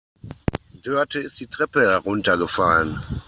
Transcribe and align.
Dörte 0.81 1.19
ist 1.19 1.39
die 1.41 1.45
Treppe 1.47 1.81
heruntergefallen. 1.81 2.99